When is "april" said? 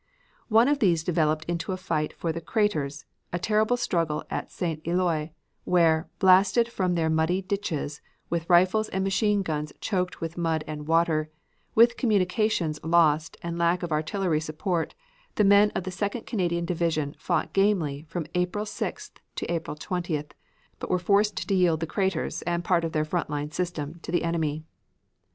18.33-18.65, 19.53-19.77